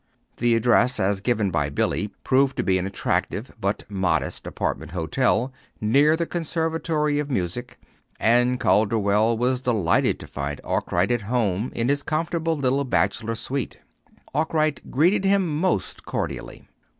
The 0.37 0.55
address, 0.55 0.99
as 0.99 1.21
given 1.21 1.51
by 1.51 1.69
Billy, 1.69 2.07
proved 2.23 2.57
to 2.57 2.63
be 2.63 2.79
an 2.79 2.87
attractive 2.87 3.51
but 3.61 3.83
modest 3.87 4.47
apartment 4.47 4.93
hotel 4.93 5.53
near 5.79 6.15
the 6.15 6.25
Conservatory 6.25 7.19
of 7.19 7.29
Music; 7.29 7.77
and 8.19 8.59
Calderwell 8.59 9.37
was 9.37 9.61
delighted 9.61 10.19
to 10.19 10.25
find 10.25 10.59
Arkwright 10.63 11.11
at 11.11 11.21
home 11.21 11.71
in 11.75 11.87
his 11.87 12.01
comfortable 12.01 12.57
little 12.57 12.83
bachelor 12.83 13.35
suite. 13.35 13.77
Arkwright 14.33 14.89
greeted 14.89 15.23
him 15.23 15.59
most 15.59 16.03
cordially. 16.03 16.65